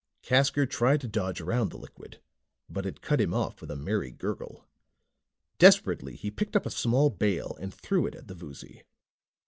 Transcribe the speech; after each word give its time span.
Casker 0.23 0.67
tried 0.67 0.99
to 1.01 1.07
dodge 1.07 1.39
around 1.41 1.69
the 1.69 1.77
liquid, 1.77 2.19
but 2.67 2.87
it 2.87 3.03
cut 3.03 3.21
him 3.21 3.35
off 3.35 3.61
with 3.61 3.69
a 3.69 3.75
merry 3.75 4.09
gurgle. 4.09 4.65
Desperately 5.59 6.15
he 6.15 6.31
picked 6.31 6.55
up 6.55 6.65
a 6.65 6.71
small 6.71 7.11
bale 7.11 7.55
and 7.61 7.71
threw 7.71 8.07
it 8.07 8.15
at 8.15 8.27
the 8.27 8.33
Voozy. 8.33 8.81